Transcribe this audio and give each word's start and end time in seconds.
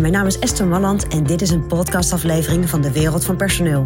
Mijn 0.00 0.12
naam 0.12 0.26
is 0.26 0.38
Esther 0.38 0.66
Malland 0.66 1.08
en 1.08 1.24
dit 1.24 1.42
is 1.42 1.50
een 1.50 1.66
podcastaflevering 1.66 2.68
van 2.68 2.80
de 2.80 2.92
Wereld 2.92 3.24
van 3.24 3.36
Personeel. 3.36 3.84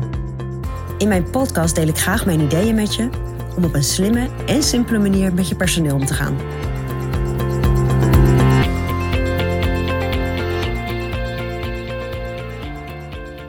In 0.98 1.09
mijn 1.09 1.30
podcast 1.30 1.75
deel 1.75 1.86
ik 1.88 1.98
graag 1.98 2.27
mijn 2.27 2.40
ideeën 2.40 2.75
met 2.75 2.95
je 2.95 3.09
om 3.56 3.64
op 3.64 3.75
een 3.75 3.84
slimme 3.84 4.29
en 4.46 4.62
simpele 4.62 4.98
manier 4.98 5.34
met 5.34 5.48
je 5.48 5.56
personeel 5.56 5.95
om 5.95 6.06
te 6.06 6.14
gaan. 6.14 6.37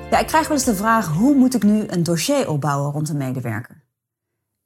Ja, 0.09 0.19
ik 0.19 0.27
krijg 0.27 0.47
wel 0.47 0.57
eens 0.57 0.65
de 0.65 0.75
vraag: 0.75 1.07
hoe 1.07 1.35
moet 1.35 1.55
ik 1.55 1.63
nu 1.63 1.83
een 1.87 2.03
dossier 2.03 2.49
opbouwen 2.49 2.91
rond 2.91 3.09
een 3.09 3.17
medewerker? 3.17 3.83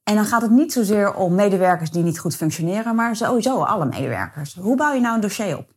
En 0.04 0.16
dan 0.16 0.26
gaat 0.26 0.42
het 0.42 0.52
niet 0.52 0.73
zozeer 0.73 1.14
om 1.14 1.36
medewerkers 1.36 1.92
die 1.92 2.04
niet 2.04 2.20
goed 2.20 2.36
functioneren, 2.36 2.96
maar 2.96 3.16
sowieso 3.16 3.64
alle 3.64 3.86
medewerkers. 3.86 4.55
Hoe 4.55 4.76
bouw 4.76 4.94
je 4.94 5.02
nou 5.02 5.16
een 5.16 5.22
dossier 5.22 5.58
op? 5.58 5.73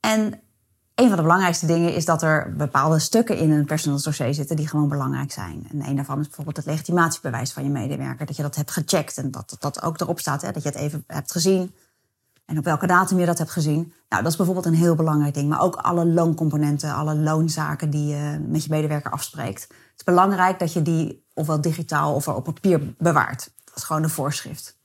En 0.00 0.42
een 0.98 1.08
van 1.08 1.16
de 1.16 1.22
belangrijkste 1.22 1.66
dingen 1.66 1.94
is 1.94 2.04
dat 2.04 2.22
er 2.22 2.54
bepaalde 2.56 2.98
stukken 2.98 3.36
in 3.36 3.50
een 3.50 3.64
personeelsdossier 3.64 4.34
zitten 4.34 4.56
die 4.56 4.68
gewoon 4.68 4.88
belangrijk 4.88 5.32
zijn. 5.32 5.66
En 5.70 5.88
een 5.88 5.96
daarvan 5.96 6.20
is 6.20 6.26
bijvoorbeeld 6.26 6.56
het 6.56 6.66
legitimatiebewijs 6.66 7.52
van 7.52 7.64
je 7.64 7.70
medewerker. 7.70 8.26
Dat 8.26 8.36
je 8.36 8.42
dat 8.42 8.56
hebt 8.56 8.70
gecheckt 8.70 9.16
en 9.16 9.30
dat 9.30 9.56
dat 9.58 9.82
ook 9.82 10.00
erop 10.00 10.18
staat. 10.20 10.42
Hè, 10.42 10.52
dat 10.52 10.62
je 10.62 10.68
het 10.68 10.78
even 10.78 11.04
hebt 11.06 11.32
gezien. 11.32 11.74
En 12.44 12.58
op 12.58 12.64
welke 12.64 12.86
datum 12.86 13.18
je 13.18 13.26
dat 13.26 13.38
hebt 13.38 13.50
gezien. 13.50 13.92
Nou, 14.08 14.22
dat 14.22 14.30
is 14.30 14.36
bijvoorbeeld 14.36 14.66
een 14.66 14.74
heel 14.74 14.94
belangrijk 14.94 15.34
ding. 15.34 15.48
Maar 15.48 15.60
ook 15.60 15.74
alle 15.74 16.06
loonscomponenten, 16.06 16.94
alle 16.94 17.16
loonzaken 17.16 17.90
die 17.90 18.06
je 18.06 18.44
met 18.48 18.64
je 18.64 18.70
medewerker 18.70 19.10
afspreekt. 19.10 19.62
Het 19.62 19.96
is 19.96 20.04
belangrijk 20.04 20.58
dat 20.58 20.72
je 20.72 20.82
die 20.82 21.24
ofwel 21.34 21.60
digitaal 21.60 22.14
of 22.14 22.28
op 22.28 22.44
papier 22.44 22.94
bewaart. 22.98 23.50
Dat 23.64 23.76
is 23.76 23.84
gewoon 23.84 24.02
een 24.02 24.10
voorschrift. 24.10 24.78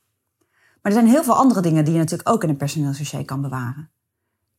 Maar 0.81 0.91
er 0.91 1.00
zijn 1.00 1.08
heel 1.08 1.23
veel 1.23 1.36
andere 1.36 1.61
dingen 1.61 1.84
die 1.84 1.94
je 1.94 2.00
natuurlijk 2.00 2.30
ook 2.30 2.44
in 2.44 2.50
een 2.50 2.58
personeelsdossier 2.58 3.25
kan 3.25 3.41
bewaren. 3.41 3.91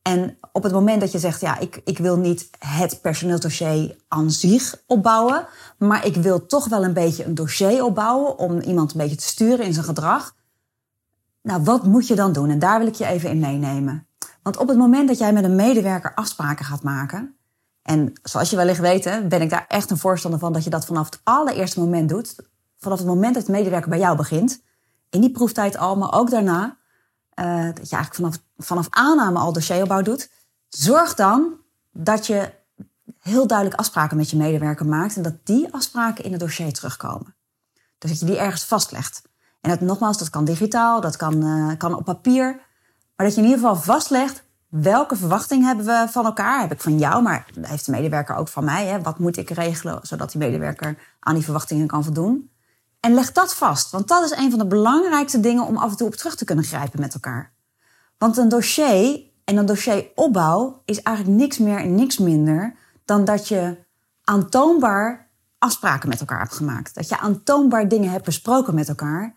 En 0.07 0.37
op 0.51 0.63
het 0.63 0.71
moment 0.71 1.01
dat 1.01 1.11
je 1.11 1.19
zegt, 1.19 1.41
ja, 1.41 1.59
ik, 1.59 1.81
ik 1.83 1.97
wil 1.97 2.17
niet 2.17 2.49
het 2.59 3.01
personeelsdossier 3.01 3.95
aan 4.07 4.31
zich 4.31 4.81
opbouwen, 4.87 5.47
maar 5.77 6.05
ik 6.05 6.15
wil 6.15 6.45
toch 6.45 6.67
wel 6.67 6.83
een 6.83 6.93
beetje 6.93 7.25
een 7.25 7.35
dossier 7.35 7.83
opbouwen 7.83 8.37
om 8.37 8.59
iemand 8.59 8.91
een 8.91 8.97
beetje 8.97 9.15
te 9.15 9.27
sturen 9.27 9.65
in 9.65 9.73
zijn 9.73 9.85
gedrag. 9.85 10.35
Nou, 11.41 11.63
wat 11.63 11.83
moet 11.83 12.07
je 12.07 12.15
dan 12.15 12.33
doen? 12.33 12.49
En 12.49 12.59
daar 12.59 12.79
wil 12.79 12.87
ik 12.87 12.95
je 12.95 13.05
even 13.05 13.29
in 13.29 13.39
meenemen. 13.39 14.07
Want 14.43 14.57
op 14.57 14.67
het 14.67 14.77
moment 14.77 15.07
dat 15.07 15.17
jij 15.17 15.33
met 15.33 15.43
een 15.43 15.55
medewerker 15.55 16.13
afspraken 16.13 16.65
gaat 16.65 16.83
maken, 16.83 17.35
en 17.81 18.13
zoals 18.23 18.49
je 18.49 18.55
wellicht 18.55 18.79
weet, 18.79 19.03
ben 19.29 19.41
ik 19.41 19.49
daar 19.49 19.65
echt 19.67 19.89
een 19.91 19.97
voorstander 19.97 20.39
van 20.39 20.53
dat 20.53 20.63
je 20.63 20.69
dat 20.69 20.85
vanaf 20.85 21.05
het 21.05 21.19
allereerste 21.23 21.79
moment 21.79 22.09
doet. 22.09 22.35
Vanaf 22.77 22.97
het 22.97 23.07
moment 23.07 23.35
dat 23.35 23.45
de 23.45 23.51
medewerker 23.51 23.89
bij 23.89 23.99
jou 23.99 24.17
begint. 24.17 24.61
In 25.09 25.21
die 25.21 25.31
proeftijd 25.31 25.77
al, 25.77 25.97
maar 25.97 26.13
ook 26.13 26.29
daarna. 26.29 26.77
Uh, 27.35 27.65
dat 27.73 27.89
je 27.89 27.95
eigenlijk 27.95 28.15
vanaf, 28.15 28.37
vanaf 28.57 28.87
aanname 28.89 29.39
al 29.39 29.53
dossieropbouw 29.53 30.01
doet. 30.01 30.29
Zorg 30.69 31.13
dan 31.13 31.53
dat 31.91 32.27
je 32.27 32.51
heel 33.19 33.47
duidelijk 33.47 33.79
afspraken 33.79 34.17
met 34.17 34.29
je 34.29 34.37
medewerker 34.37 34.85
maakt. 34.85 35.15
En 35.15 35.21
dat 35.21 35.35
die 35.43 35.73
afspraken 35.73 36.23
in 36.23 36.31
het 36.31 36.39
dossier 36.39 36.73
terugkomen. 36.73 37.35
Dus 37.97 38.09
dat 38.09 38.19
je 38.19 38.25
die 38.25 38.37
ergens 38.37 38.65
vastlegt. 38.65 39.21
En 39.61 39.69
dat, 39.69 39.81
nogmaals, 39.81 40.17
dat 40.17 40.29
kan 40.29 40.45
digitaal, 40.45 41.01
dat 41.01 41.15
kan, 41.15 41.43
uh, 41.43 41.77
kan 41.77 41.95
op 41.95 42.05
papier. 42.05 42.59
Maar 43.15 43.25
dat 43.25 43.35
je 43.35 43.41
in 43.41 43.47
ieder 43.47 43.59
geval 43.59 43.75
vastlegt 43.75 44.43
welke 44.67 45.15
verwachting 45.15 45.63
hebben 45.63 45.85
we 45.85 46.07
van 46.09 46.25
elkaar? 46.25 46.61
Heb 46.61 46.71
ik 46.71 46.81
van 46.81 46.97
jou, 46.97 47.21
maar 47.21 47.45
heeft 47.61 47.85
de 47.85 47.91
medewerker 47.91 48.35
ook 48.35 48.47
van 48.47 48.63
mij? 48.63 48.85
Hè? 48.85 49.01
Wat 49.01 49.19
moet 49.19 49.37
ik 49.37 49.49
regelen 49.49 49.99
zodat 50.01 50.31
die 50.31 50.39
medewerker 50.39 50.97
aan 51.19 51.33
die 51.33 51.43
verwachtingen 51.43 51.87
kan 51.87 52.03
voldoen? 52.03 52.49
En 53.05 53.13
leg 53.13 53.31
dat 53.31 53.55
vast, 53.55 53.91
want 53.91 54.07
dat 54.07 54.23
is 54.23 54.37
een 54.37 54.49
van 54.49 54.59
de 54.59 54.65
belangrijkste 54.65 55.39
dingen 55.39 55.65
om 55.65 55.77
af 55.77 55.91
en 55.91 55.97
toe 55.97 56.07
op 56.07 56.15
terug 56.15 56.35
te 56.35 56.45
kunnen 56.45 56.65
grijpen 56.65 56.99
met 56.99 57.13
elkaar. 57.13 57.53
Want 58.17 58.37
een 58.37 58.49
dossier 58.49 59.23
en 59.43 59.57
een 59.57 59.65
dossieropbouw 59.65 60.81
is 60.85 61.01
eigenlijk 61.01 61.37
niks 61.37 61.57
meer 61.57 61.77
en 61.77 61.95
niks 61.95 62.17
minder 62.17 62.75
dan 63.05 63.25
dat 63.25 63.47
je 63.47 63.77
aantoonbaar 64.23 65.29
afspraken 65.57 66.09
met 66.09 66.19
elkaar 66.19 66.39
hebt 66.39 66.53
gemaakt. 66.53 66.95
Dat 66.95 67.09
je 67.09 67.17
aantoonbaar 67.17 67.87
dingen 67.87 68.11
hebt 68.11 68.25
besproken 68.25 68.75
met 68.75 68.89
elkaar 68.89 69.35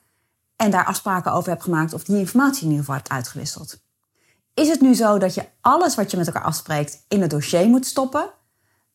en 0.56 0.70
daar 0.70 0.84
afspraken 0.84 1.32
over 1.32 1.50
hebt 1.50 1.62
gemaakt 1.62 1.92
of 1.92 2.04
die 2.04 2.18
informatie 2.18 2.62
in 2.62 2.70
ieder 2.70 2.84
geval 2.84 2.94
hebt 2.94 3.08
uitgewisseld. 3.08 3.80
Is 4.54 4.68
het 4.68 4.80
nu 4.80 4.94
zo 4.94 5.18
dat 5.18 5.34
je 5.34 5.48
alles 5.60 5.94
wat 5.94 6.10
je 6.10 6.16
met 6.16 6.26
elkaar 6.26 6.44
afspreekt 6.44 7.04
in 7.08 7.20
het 7.20 7.30
dossier 7.30 7.68
moet 7.68 7.86
stoppen? 7.86 8.30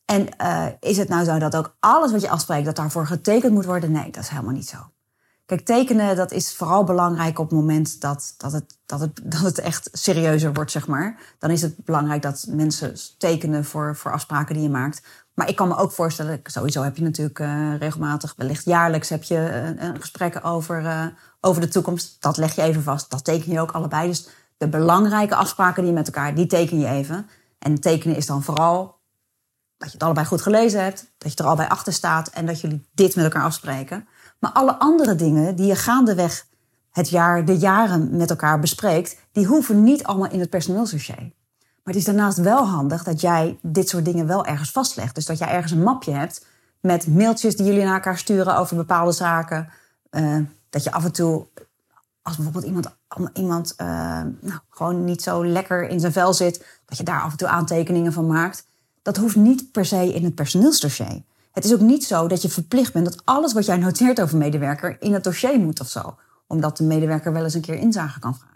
En 0.04 0.28
uh, 0.40 0.66
is 0.80 0.96
het 0.96 1.08
nou 1.08 1.24
zo 1.24 1.38
dat 1.38 1.56
ook 1.56 1.76
alles 1.80 2.12
wat 2.12 2.20
je 2.20 2.28
afspreekt, 2.28 2.64
dat 2.64 2.76
daarvoor 2.76 3.06
getekend 3.06 3.52
moet 3.52 3.64
worden? 3.64 3.92
Nee, 3.92 4.10
dat 4.10 4.22
is 4.22 4.28
helemaal 4.28 4.52
niet 4.52 4.68
zo. 4.68 4.78
Kijk, 5.46 5.64
tekenen, 5.64 6.16
dat 6.16 6.32
is 6.32 6.54
vooral 6.54 6.84
belangrijk 6.84 7.38
op 7.38 7.50
het 7.50 7.58
moment 7.58 8.00
dat, 8.00 8.34
dat, 8.36 8.52
het, 8.52 8.78
dat, 8.86 9.00
het, 9.00 9.20
dat 9.32 9.40
het 9.40 9.58
echt 9.58 9.88
serieuzer 9.92 10.52
wordt, 10.52 10.70
zeg 10.70 10.86
maar. 10.86 11.34
Dan 11.38 11.50
is 11.50 11.62
het 11.62 11.84
belangrijk 11.84 12.22
dat 12.22 12.46
mensen 12.48 12.94
tekenen 13.18 13.64
voor, 13.64 13.96
voor 13.96 14.12
afspraken 14.12 14.54
die 14.54 14.62
je 14.62 14.70
maakt. 14.70 15.02
Maar 15.34 15.48
ik 15.48 15.56
kan 15.56 15.68
me 15.68 15.76
ook 15.76 15.92
voorstellen, 15.92 16.40
sowieso 16.42 16.82
heb 16.82 16.96
je 16.96 17.02
natuurlijk 17.02 17.38
uh, 17.38 17.76
regelmatig, 17.78 18.34
wellicht 18.36 18.64
jaarlijks, 18.64 19.08
heb 19.08 19.22
je 19.22 19.74
uh, 19.80 19.90
gesprekken 20.00 20.42
over, 20.42 21.12
over 21.40 21.60
de 21.60 21.68
toekomst. 21.68 22.16
Dat 22.22 22.36
leg 22.36 22.54
je 22.54 22.62
even 22.62 22.82
vast, 22.82 23.10
dat 23.10 23.24
teken 23.24 23.52
je 23.52 23.60
ook 23.60 23.72
allebei. 23.72 24.08
Dus 24.08 24.28
de 24.56 24.68
belangrijke 24.68 25.34
afspraken 25.34 25.82
die 25.82 25.90
je 25.90 25.98
met 25.98 26.06
elkaar, 26.06 26.34
die 26.34 26.46
teken 26.46 26.78
je 26.78 26.86
even. 26.86 27.28
En 27.58 27.80
tekenen 27.80 28.16
is 28.16 28.26
dan 28.26 28.42
vooral 28.42 29.02
dat 29.76 29.88
je 29.88 29.94
het 29.94 30.02
allebei 30.02 30.26
goed 30.26 30.42
gelezen 30.42 30.82
hebt, 30.82 31.12
dat 31.18 31.32
je 31.32 31.38
er 31.38 31.48
al 31.48 31.56
bij 31.56 31.68
achter 31.68 31.92
staat 31.92 32.28
en 32.28 32.46
dat 32.46 32.60
jullie 32.60 32.88
dit 32.94 33.14
met 33.14 33.24
elkaar 33.24 33.42
afspreken. 33.42 34.08
Maar 34.38 34.52
alle 34.52 34.78
andere 34.78 35.14
dingen 35.14 35.56
die 35.56 35.66
je 35.66 35.76
gaandeweg 35.76 36.46
het 36.90 37.08
jaar, 37.08 37.44
de 37.44 37.58
jaren 37.58 38.16
met 38.16 38.30
elkaar 38.30 38.60
bespreekt, 38.60 39.16
die 39.32 39.46
hoeven 39.46 39.82
niet 39.82 40.04
allemaal 40.04 40.30
in 40.30 40.40
het 40.40 40.50
personeelsdossier. 40.50 41.32
Maar 41.84 41.94
het 41.94 42.02
is 42.02 42.04
daarnaast 42.04 42.38
wel 42.38 42.66
handig 42.66 43.04
dat 43.04 43.20
jij 43.20 43.58
dit 43.62 43.88
soort 43.88 44.04
dingen 44.04 44.26
wel 44.26 44.46
ergens 44.46 44.70
vastlegt. 44.70 45.14
Dus 45.14 45.26
dat 45.26 45.38
jij 45.38 45.48
ergens 45.48 45.72
een 45.72 45.82
mapje 45.82 46.12
hebt 46.12 46.46
met 46.80 47.06
mailtjes 47.06 47.56
die 47.56 47.66
jullie 47.66 47.84
naar 47.84 47.94
elkaar 47.94 48.18
sturen 48.18 48.56
over 48.56 48.76
bepaalde 48.76 49.12
zaken. 49.12 49.68
Uh, 50.10 50.38
dat 50.70 50.84
je 50.84 50.92
af 50.92 51.04
en 51.04 51.12
toe 51.12 51.46
als 52.22 52.36
bijvoorbeeld 52.36 52.64
iemand, 52.64 52.88
iemand 53.34 53.74
uh, 53.80 53.86
nou, 54.40 54.60
gewoon 54.70 55.04
niet 55.04 55.22
zo 55.22 55.46
lekker 55.46 55.88
in 55.88 56.00
zijn 56.00 56.12
vel 56.12 56.34
zit, 56.34 56.80
dat 56.84 56.98
je 56.98 57.04
daar 57.04 57.20
af 57.20 57.30
en 57.30 57.36
toe 57.36 57.48
aantekeningen 57.48 58.12
van 58.12 58.26
maakt. 58.26 58.66
Dat 59.04 59.16
hoeft 59.16 59.36
niet 59.36 59.72
per 59.72 59.84
se 59.84 60.14
in 60.14 60.24
het 60.24 60.34
personeelsdossier. 60.34 61.22
Het 61.52 61.64
is 61.64 61.72
ook 61.72 61.80
niet 61.80 62.04
zo 62.04 62.28
dat 62.28 62.42
je 62.42 62.48
verplicht 62.48 62.92
bent 62.92 63.04
dat 63.04 63.20
alles 63.24 63.52
wat 63.52 63.66
jij 63.66 63.76
noteert 63.76 64.20
over 64.20 64.38
medewerker 64.38 64.96
in 65.00 65.12
het 65.12 65.24
dossier 65.24 65.60
moet 65.60 65.80
of 65.80 65.88
zo. 65.88 66.16
Omdat 66.46 66.76
de 66.76 66.84
medewerker 66.84 67.32
wel 67.32 67.44
eens 67.44 67.54
een 67.54 67.60
keer 67.60 67.74
inzage 67.74 68.18
kan 68.18 68.34
vragen. 68.34 68.54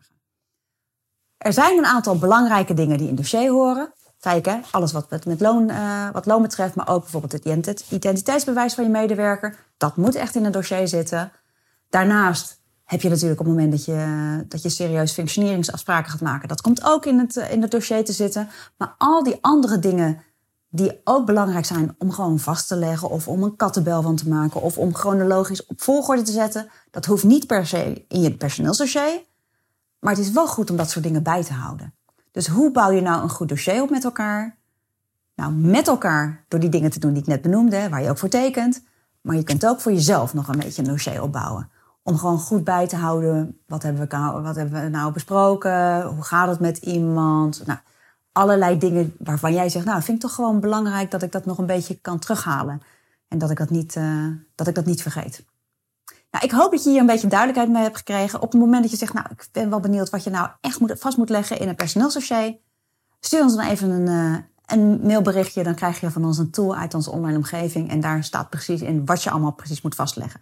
Er 1.37 1.53
zijn 1.53 1.79
een 1.79 1.87
aantal 1.87 2.19
belangrijke 2.19 2.75
dingen 2.75 2.99
die 2.99 3.09
in 3.09 3.15
het 3.15 3.23
dossier 3.23 3.51
horen. 3.51 3.93
Kijk, 4.21 4.49
alles 4.71 4.93
wat 4.93 5.25
met 5.25 5.41
loon, 5.41 5.71
uh, 5.71 6.11
wat 6.11 6.27
loon 6.27 6.43
betreft, 6.43 6.75
maar 6.75 6.89
ook 6.89 7.01
bijvoorbeeld 7.01 7.33
het 7.67 7.85
identiteitsbewijs 7.89 8.75
van 8.75 8.85
je 8.85 8.91
medewerker. 8.91 9.57
Dat 9.77 9.97
moet 9.97 10.15
echt 10.15 10.35
in 10.35 10.45
het 10.45 10.53
dossier 10.53 10.89
zitten. 10.89 11.33
Daarnaast 11.89 12.61
heb 12.85 13.01
je 13.01 13.09
natuurlijk 13.09 13.41
op 13.41 13.47
het 13.47 13.55
moment 13.55 13.73
dat 13.73 13.85
je, 13.85 14.45
dat 14.49 14.63
je 14.63 14.69
serieus 14.69 15.13
functioneringsafspraken 15.13 16.11
gaat 16.11 16.21
maken. 16.21 16.49
Dat 16.49 16.61
komt 16.61 16.85
ook 16.85 17.07
in 17.07 17.19
het, 17.19 17.37
in 17.37 17.63
het 17.63 17.71
dossier 17.71 18.05
te 18.05 18.13
zitten. 18.13 18.49
Maar 18.77 18.95
al 18.99 19.23
die 19.23 19.39
andere 19.41 19.79
dingen 19.79 20.23
die 20.69 21.01
ook 21.05 21.27
belangrijk 21.27 21.65
zijn 21.65 21.95
om 21.99 22.11
gewoon 22.13 22.39
vast 22.39 22.69
te 22.69 22.77
leggen... 22.77 23.11
of 23.11 23.29
om 23.29 23.43
een 23.43 23.57
kattenbel 23.57 24.03
van 24.03 24.17
te 24.17 24.29
maken... 24.29 24.63
of 24.63 24.79
om 24.79 24.95
chronologisch 24.95 25.67
op 25.67 25.83
volgorde 25.83 26.23
te 26.23 26.33
zetten... 26.33 26.69
dat 26.91 27.05
hoeft 27.05 27.25
niet 27.25 27.47
per 27.47 27.67
se 27.67 28.05
in 28.09 28.21
je 28.21 28.35
personeelsdossier. 28.35 29.21
Maar 29.99 30.13
het 30.13 30.23
is 30.25 30.31
wel 30.31 30.47
goed 30.47 30.71
om 30.71 30.77
dat 30.77 30.91
soort 30.91 31.05
dingen 31.05 31.23
bij 31.23 31.45
te 31.45 31.53
houden. 31.53 31.95
Dus 32.31 32.47
hoe 32.47 32.71
bouw 32.71 32.91
je 32.91 33.01
nou 33.01 33.23
een 33.23 33.31
goed 33.31 33.49
dossier 33.49 33.83
op 33.83 33.91
met 33.91 34.05
elkaar? 34.05 34.57
Nou, 35.35 35.53
met 35.53 35.89
elkaar 35.89 36.45
door 36.49 36.61
die 36.61 36.71
dingen 36.71 36.91
te 36.91 36.99
doen 36.99 37.13
die 37.13 37.23
ik 37.23 37.29
net 37.29 37.43
benoemde... 37.43 37.89
waar 37.89 38.03
je 38.03 38.11
ook 38.11 38.19
voor 38.19 38.29
tekent. 38.29 38.83
Maar 39.21 39.37
je 39.37 39.43
kunt 39.43 39.67
ook 39.67 39.81
voor 39.81 39.93
jezelf 39.93 40.35
nog 40.35 40.49
een 40.49 40.59
beetje 40.59 40.83
een 40.83 40.89
dossier 40.89 41.23
opbouwen 41.23 41.71
om 42.09 42.19
gewoon 42.19 42.39
goed 42.39 42.65
bij 42.65 42.87
te 42.87 42.97
houden. 42.97 43.61
Wat 43.67 43.83
hebben 43.83 44.09
we, 44.09 44.41
wat 44.43 44.57
hebben 44.57 44.83
we 44.83 44.89
nou 44.89 45.13
besproken? 45.13 46.03
Hoe 46.03 46.23
gaat 46.23 46.49
het 46.49 46.61
met 46.61 46.79
iemand? 46.79 47.63
Nou, 47.67 47.79
allerlei 48.33 48.79
dingen 48.79 49.15
waarvan 49.19 49.53
jij 49.53 49.69
zegt, 49.69 49.85
nou, 49.85 50.03
vind 50.03 50.17
ik 50.17 50.23
toch 50.23 50.35
gewoon 50.35 50.61
belangrijk 50.61 51.11
dat 51.11 51.23
ik 51.23 51.33
dat 51.33 51.45
nog 51.45 51.59
een 51.59 51.67
beetje 51.67 52.01
kan 52.01 52.19
terughalen. 52.19 52.83
En 53.29 53.39
dat 53.39 53.51
ik 53.51 53.59
dat 53.59 53.71
niet, 53.71 53.95
uh, 53.95 54.27
dat 54.55 54.67
ik 54.67 54.75
dat 54.75 54.87
niet 54.87 55.03
vergeet. 55.03 55.45
Nou, 56.31 56.45
ik 56.45 56.51
hoop 56.51 56.71
dat 56.71 56.85
je 56.85 56.91
hier 56.91 57.01
een 57.01 57.07
beetje 57.07 57.29
duidelijkheid 57.29 57.73
mee 57.73 57.83
hebt 57.83 57.97
gekregen. 57.97 58.43
Op 58.43 58.53
het 58.53 58.61
moment 58.61 58.83
dat 58.83 58.91
je 58.91 58.97
zegt, 58.97 59.13
nou, 59.13 59.27
ik 59.31 59.49
ben 59.53 59.71
wel 59.71 59.81
benieuwd 59.81 60.11
wat 60.11 60.25
je 60.25 60.31
nou 60.31 60.49
echt 60.61 60.81
moet, 60.81 60.93
vast 60.97 61.17
moet 61.17 61.29
leggen 61.29 61.59
in 61.59 61.69
een 61.69 61.75
personeelsdossier. 61.75 62.57
Stuur 63.21 63.43
ons 63.43 63.57
dan 63.57 63.65
even 63.65 63.91
een, 63.91 64.07
uh, 64.07 64.39
een 64.67 65.01
mailberichtje. 65.01 65.63
Dan 65.63 65.75
krijg 65.75 66.01
je 66.01 66.11
van 66.11 66.25
ons 66.25 66.39
een 66.39 66.51
tool 66.51 66.77
uit 66.77 66.95
onze 66.95 67.11
online 67.11 67.37
omgeving. 67.37 67.91
En 67.91 68.01
daar 68.01 68.25
staat 68.25 68.51
precies 68.51 68.81
in 68.81 69.07
wat 69.07 69.23
je 69.23 69.31
allemaal 69.31 69.53
precies 69.53 69.83
moet 69.83 69.95
vastleggen. 69.95 70.41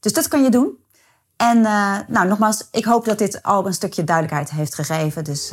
Dus 0.00 0.12
dat 0.12 0.28
kan 0.28 0.42
je 0.42 0.50
doen. 0.50 0.78
En 1.36 1.58
uh, 1.58 1.98
nou, 2.08 2.28
nogmaals, 2.28 2.68
ik 2.70 2.84
hoop 2.84 3.04
dat 3.04 3.18
dit 3.18 3.42
al 3.42 3.66
een 3.66 3.74
stukje 3.74 4.04
duidelijkheid 4.04 4.50
heeft 4.50 4.74
gegeven. 4.74 5.24
Dus 5.24 5.52